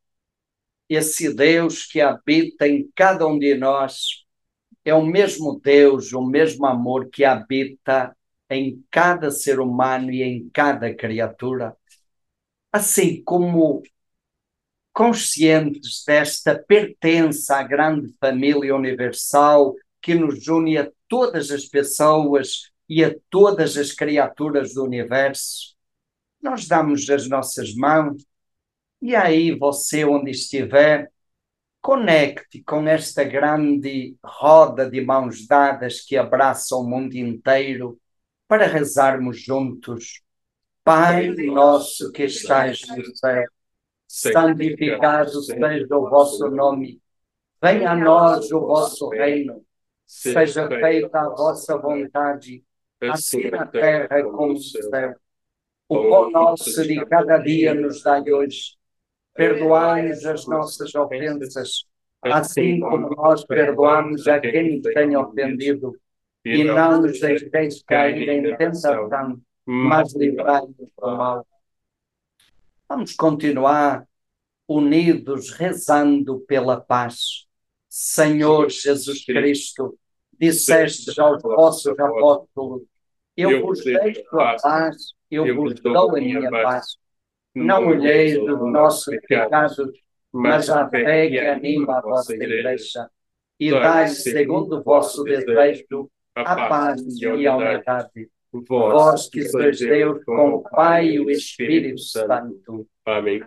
[0.89, 4.25] esse Deus que habita em cada um de nós
[4.85, 8.17] é o mesmo Deus, o mesmo amor que habita
[8.49, 11.77] em cada ser humano e em cada criatura.
[12.73, 13.83] Assim como
[14.93, 23.05] conscientes desta pertença à grande família universal que nos une a todas as pessoas e
[23.05, 25.76] a todas as criaturas do universo,
[26.47, 28.25] nós damos as nossas mãos
[29.03, 31.11] e aí você, onde estiver,
[31.83, 37.99] conecte com esta grande roda de mãos dadas que abraça o mundo inteiro
[38.49, 40.23] para rezarmos juntos.
[40.85, 43.45] Pai nosso que estais no céu,
[44.07, 47.01] santificado seja o vosso nome.
[47.63, 49.65] Venha a nós o vosso reino.
[50.07, 52.65] Seja feita a vossa vontade,
[53.07, 55.17] assim na terra como no céu.
[55.89, 58.77] O pão nosso de cada dia nos dai hoje.
[59.35, 61.85] Perdoai-nos as nossas ofensas,
[62.23, 65.93] assim como nós perdoamos a quem nos tem ofendido.
[66.45, 69.09] E não nos deixeis cair em tentação,
[69.65, 71.47] mas livrai-nos do mal.
[72.89, 74.07] Vamos continuar
[74.69, 77.47] unidos, rezando pela paz.
[77.89, 79.99] Senhor Jesus Cristo,
[80.33, 82.83] disseste aos vossos apóstolos:
[83.37, 86.97] Eu vos deixo a paz eu vos dou a minha paz.
[87.55, 89.77] Não olheis os nossos pecados,
[90.33, 93.09] mas a fé que anima a vossa igreja,
[93.59, 98.31] e dai segundo o vosso desejo a paz e a unidade.
[98.69, 102.87] Vós que sois Deus com o Pai e o Espírito Santo.
[103.05, 103.43] Amém.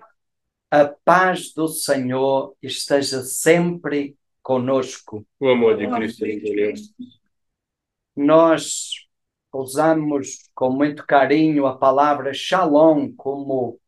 [0.72, 5.26] A paz do Senhor esteja sempre conosco.
[5.40, 6.94] O amor de Cristo em Deus.
[8.16, 9.08] Nós
[9.54, 13.80] usamos com muito carinho a palavra shalom como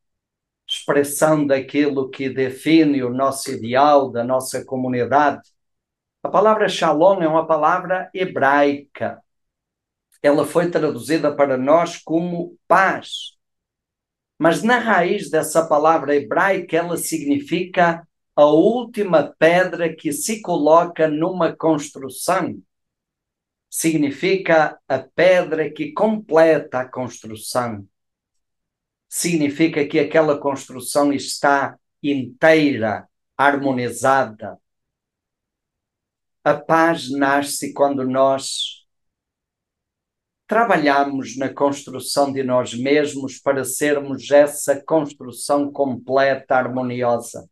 [0.67, 5.41] expressão daquilo que define o nosso ideal, da nossa comunidade.
[6.23, 9.21] A palavra shalom é uma palavra hebraica.
[10.23, 13.35] Ela foi traduzida para nós como paz.
[14.37, 21.55] Mas na raiz dessa palavra hebraica, ela significa a última pedra que se coloca numa
[21.55, 22.61] construção
[23.71, 27.87] significa a pedra que completa a construção.
[29.07, 33.07] Significa que aquela construção está inteira,
[33.37, 34.59] harmonizada.
[36.43, 38.85] A paz nasce quando nós
[40.47, 47.49] trabalhamos na construção de nós mesmos para sermos essa construção completa, harmoniosa.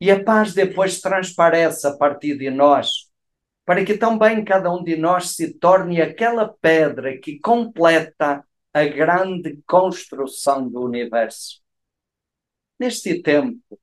[0.00, 3.10] E a paz depois transparece a partir de nós
[3.66, 9.60] para que também cada um de nós se torne aquela pedra que completa a grande
[9.66, 11.60] construção do universo.
[12.78, 13.80] Neste tempo,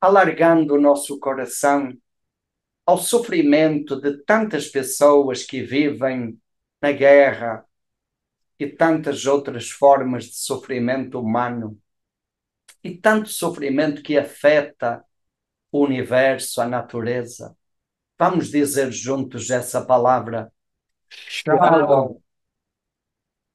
[0.00, 1.92] alargando o nosso coração
[2.86, 6.40] ao sofrimento de tantas pessoas que vivem
[6.80, 7.66] na guerra
[8.58, 11.78] e tantas outras formas de sofrimento humano
[12.82, 15.04] e tanto sofrimento que afeta
[15.70, 17.56] o universo, a natureza.
[18.24, 20.52] Vamos dizer juntos essa palavra.
[21.10, 22.20] Shalom.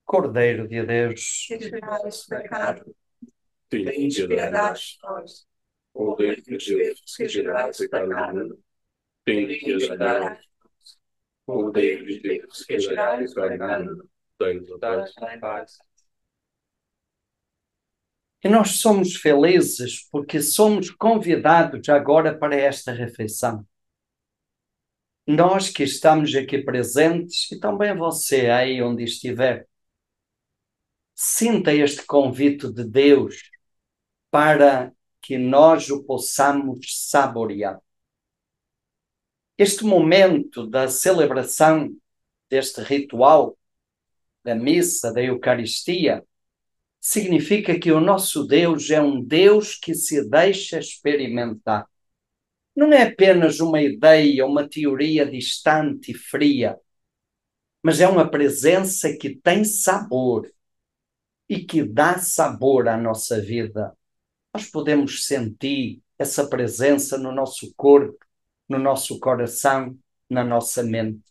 [0.04, 1.48] Cordeiro de Deus.
[2.28, 2.94] Pecado,
[3.70, 5.48] Tem tem piedade de nós.
[5.94, 8.60] Cordeiro de Deus, que tirais o pecado.
[9.24, 10.42] Tem piedade.
[11.46, 14.10] Cordeiro de Deus, que tirais o pecado.
[14.38, 15.78] Dai-nos a paz.
[18.44, 23.66] E nós somos felizes porque somos convidados agora para esta refeição.
[25.28, 29.68] Nós que estamos aqui presentes e também você aí onde estiver,
[31.14, 33.52] sinta este convite de Deus
[34.32, 37.82] para que nós o possamos saborear.
[39.58, 41.94] Este momento da celebração
[42.50, 43.58] deste ritual,
[44.46, 46.24] da missa, da Eucaristia,
[47.02, 51.86] significa que o nosso Deus é um Deus que se deixa experimentar.
[52.78, 56.80] Não é apenas uma ideia, uma teoria distante e fria,
[57.82, 60.48] mas é uma presença que tem sabor
[61.50, 63.98] e que dá sabor à nossa vida.
[64.54, 68.24] Nós podemos sentir essa presença no nosso corpo,
[68.70, 69.98] no nosso coração,
[70.30, 71.26] na nossa mente.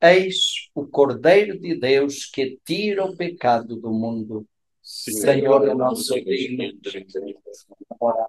[0.00, 4.46] Eis o Cordeiro de Deus que tira o pecado do mundo.
[4.80, 6.14] Senhor, é nosso
[7.98, 8.28] Ora,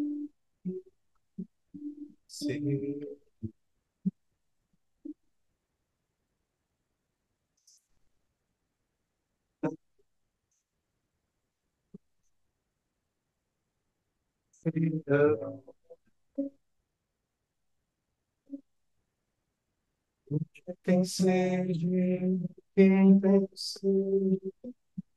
[20.83, 22.39] Tem sede,
[22.75, 24.39] quem tem sede,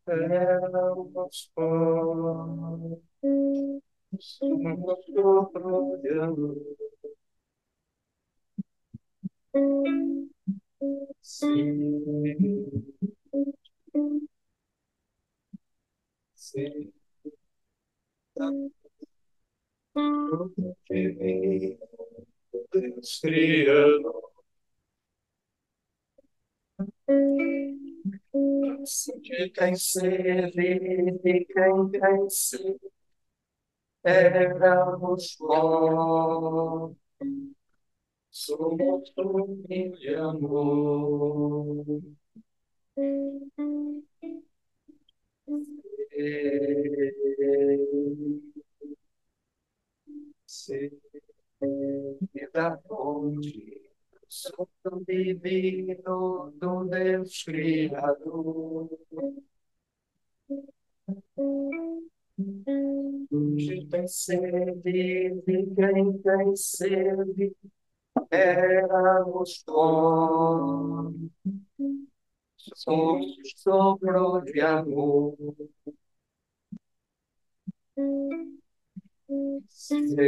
[0.09, 3.01] éramos pobres,
[4.21, 5.05] somos
[5.53, 6.55] procurando.
[11.21, 12.85] Sim.
[16.35, 16.93] Sim.
[19.93, 21.79] Tudo que vem,
[22.73, 24.13] Deus criando.
[29.23, 30.51] De quem sede,
[31.23, 32.84] de quem tem sede,
[34.05, 36.97] éramos pobres,
[38.31, 39.13] somos
[39.99, 42.03] de amor.
[50.47, 51.23] Sede
[52.53, 53.91] da fonte,
[54.29, 58.89] sopro divino do Deus Criador.
[62.37, 67.57] Quem sede, de quem tem sede,
[68.31, 71.31] éramos pobres,
[72.75, 73.27] somos
[73.57, 75.37] sopro de amor.
[79.69, 80.25] Sede,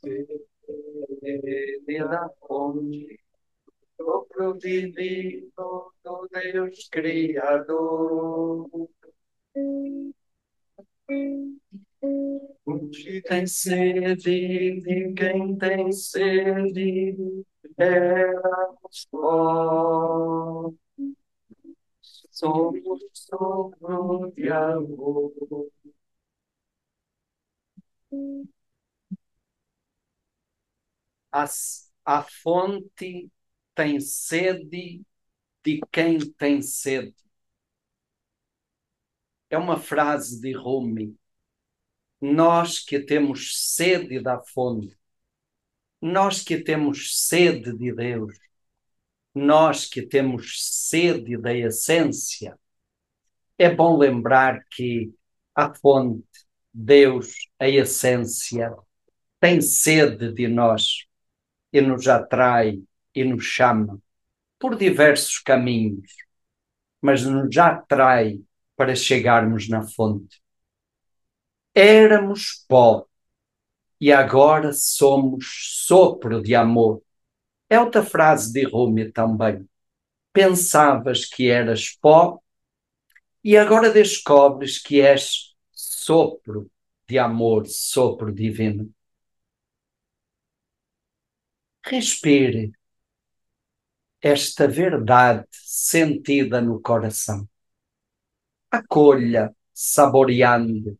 [0.00, 3.23] sede da fonte,
[3.96, 8.68] sopro divino do Deus Criador.
[13.26, 17.16] Quem sede, de quem tem sede,
[17.78, 20.78] éramos pobres,
[22.30, 25.32] somos sopro de amor.
[31.32, 31.44] A,
[32.06, 33.30] a fonte
[33.74, 35.02] tem sede
[35.64, 37.14] de quem tem sede.
[39.50, 41.16] É uma frase de Rumi.
[42.20, 44.96] Nós que temos sede da fonte,
[46.00, 48.38] nós que temos sede de Deus,
[49.34, 50.56] nós que temos
[50.88, 52.58] sede da essência,
[53.58, 55.12] é bom lembrar que
[55.54, 56.24] a fonte
[56.72, 58.74] Deus, a essência,
[59.38, 61.06] tem sede de nós
[61.72, 62.82] e nos atrai
[63.14, 64.00] e nos chama
[64.58, 66.10] por diversos caminhos,
[67.00, 68.42] mas nos atrai
[68.76, 70.42] para chegarmos na fonte.
[71.74, 73.06] Éramos pó
[74.00, 77.02] e agora somos sopro de amor.
[77.68, 79.68] É outra frase de Rumi também.
[80.32, 82.40] Pensavas que eras pó
[83.42, 86.70] e agora descobres que és sopro
[87.06, 88.92] de amor, sopro divino.
[91.84, 92.72] Respire
[94.24, 97.48] esta verdade sentida no coração.
[98.70, 100.98] Acolha, saboreando.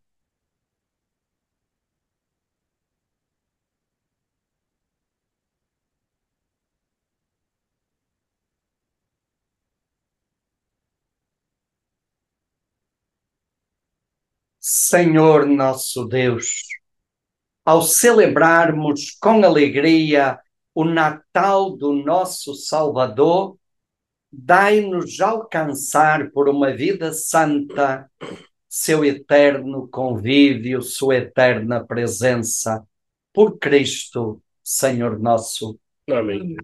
[14.59, 16.63] Senhor nosso Deus,
[17.63, 20.39] ao celebrarmos com alegria
[20.75, 23.57] o Natal do nosso Salvador,
[24.29, 28.11] dai-nos alcançar por uma vida santa
[28.67, 32.85] seu eterno convívio, sua eterna presença.
[33.31, 35.79] Por Cristo, Senhor nosso.
[36.11, 36.57] Amém.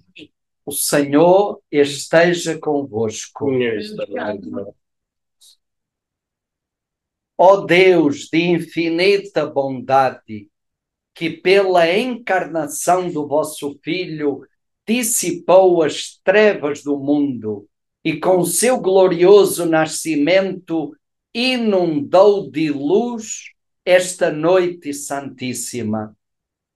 [0.66, 3.49] O Senhor esteja convosco.
[7.38, 10.51] Ó Deus de infinita bondade,
[11.14, 14.41] que pela encarnação do vosso Filho
[14.88, 17.68] dissipou as trevas do mundo
[18.03, 20.95] e com seu glorioso nascimento
[21.34, 23.51] inundou de luz
[23.86, 26.16] esta noite santíssima.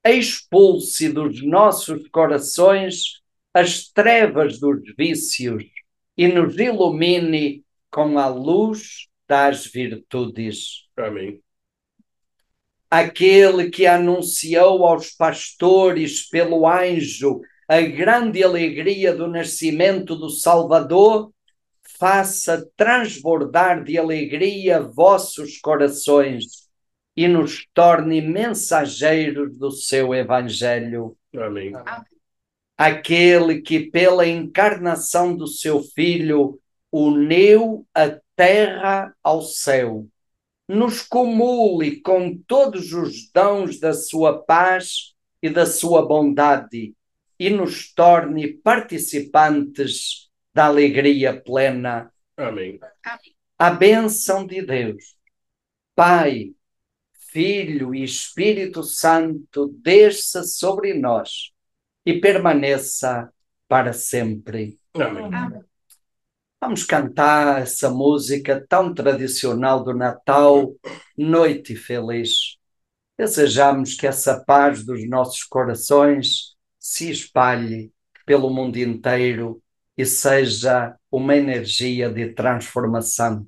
[0.05, 3.21] Expulse dos nossos corações
[3.53, 5.63] as trevas dos vícios
[6.17, 10.88] e nos ilumine com a luz das virtudes.
[10.95, 11.44] Amém
[12.89, 21.31] aquele que anunciou aos pastores pelo anjo a grande alegria do nascimento do Salvador,
[21.97, 26.67] faça transbordar de alegria vossos corações
[27.15, 31.17] e nos torne mensageiros do seu Evangelho.
[31.36, 31.73] Amém.
[32.77, 36.59] Aquele que, pela encarnação do seu Filho,
[36.91, 40.05] uniu a terra ao céu
[40.68, 46.95] nos cumule com todos os dons da sua paz e da sua bondade
[47.39, 52.11] e nos torne participantes da alegria plena.
[52.36, 52.80] Amém.
[53.57, 55.16] A bênção de Deus,
[55.93, 56.53] Pai,
[57.32, 61.51] Filho e Espírito Santo, desça sobre nós
[62.05, 63.32] e permaneça
[63.68, 64.80] para sempre.
[64.93, 65.26] Amém.
[65.26, 65.74] Amém.
[66.66, 70.74] Vamos cantar essa música tão tradicional do Natal,
[71.16, 72.57] Noite Feliz.
[73.16, 77.93] Desejamos que essa paz dos nossos corações se espalhe
[78.26, 79.61] pelo mundo inteiro
[79.95, 83.47] e seja uma energia de transformação.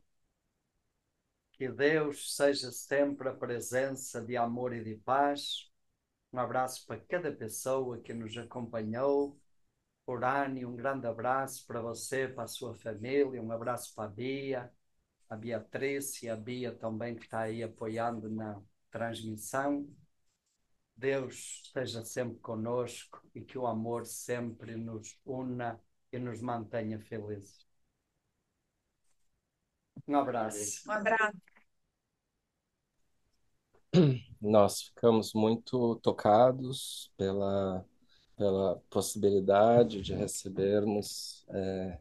[1.52, 5.70] Que Deus seja sempre a presença de amor e de paz.
[6.32, 9.38] Um abraço para cada pessoa que nos acompanhou
[10.06, 13.42] Urani, um grande abraço para você, para a sua família.
[13.42, 14.72] Um abraço para a Bia,
[15.28, 19.88] a Beatriz e a Bia também que está aí apoiando na transmissão.
[20.96, 25.80] Deus esteja sempre conosco e que o amor sempre nos una
[26.12, 27.66] e nos mantenha felizes.
[30.06, 30.88] Um abraço.
[30.88, 31.36] Um abraço.
[34.40, 37.84] Nós ficamos muito tocados pela,
[38.36, 41.98] pela possibilidade de recebermos é,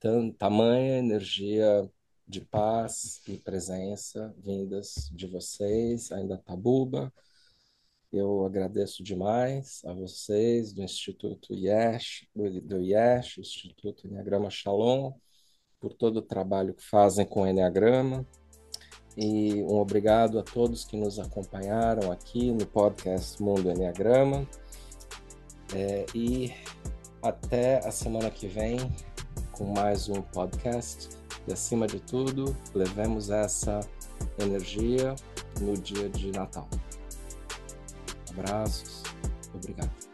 [0.00, 1.90] tam, tamanha energia
[2.26, 7.12] de paz e presença vindas de vocês, ainda Tabuba.
[8.12, 15.12] Eu agradeço demais a vocês do Instituto Yesh, do Yesh, Instituto Enneagrama Shalom,
[15.78, 18.26] por todo o trabalho que fazem com o Enneagrama.
[19.16, 24.46] E um obrigado a todos que nos acompanharam aqui no podcast Mundo Enneagrama.
[25.74, 26.52] É, e
[27.22, 28.78] até a semana que vem
[29.52, 31.08] com mais um podcast.
[31.48, 33.80] E acima de tudo, levemos essa
[34.38, 35.14] energia
[35.60, 36.68] no dia de Natal.
[38.30, 39.02] Abraços,
[39.54, 40.05] obrigado.